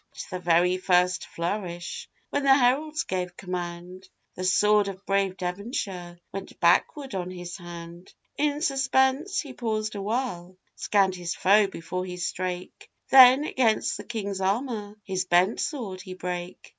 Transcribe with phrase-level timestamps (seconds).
[0.09, 6.19] But the very first flourish, when the heralds gave command, The sword of brave Devonshire
[6.31, 12.17] bent backward on his hand; In suspense he paused awhile, scanned his foe before he
[12.17, 16.69] strake, Then against the King's armour, his bent sword he brake.